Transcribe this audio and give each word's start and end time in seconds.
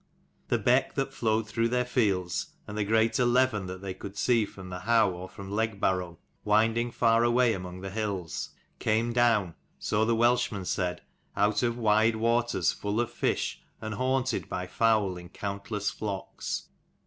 The 0.47 0.57
beck 0.57 0.95
that 0.95 1.13
flowed 1.13 1.47
through 1.47 1.69
their 1.69 1.85
fields, 1.85 2.55
and 2.65 2.75
the 2.75 2.83
greater 2.83 3.23
Leven 3.23 3.67
that 3.67 3.83
they 3.83 3.93
could 3.93 4.17
see 4.17 4.45
from 4.47 4.69
the 4.71 4.79
howe 4.79 5.11
or 5.11 5.29
from 5.29 5.51
Legbarrow 5.51 6.17
winding 6.43 6.89
far 6.89 7.23
away 7.23 7.53
among 7.53 7.81
the 7.81 7.91
hills, 7.91 8.49
came 8.79 9.13
down, 9.13 9.53
so 9.77 10.03
the 10.03 10.15
Welshmen 10.15 10.65
said, 10.65 11.03
out 11.35 11.61
of 11.61 11.77
wide 11.77 12.15
waters 12.15 12.71
full 12.71 12.99
of 12.99 13.11
fish 13.11 13.61
and 13.79 13.93
haunted 13.93 14.49
by 14.49 14.65
fowl 14.65 15.17
in 15.17 15.29
countless 15.29 15.91
flocks. 15.91 16.69